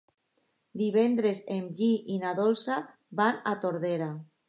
[0.81, 2.81] Divendres en Guim i na Dolça
[3.23, 4.15] van a Tordera.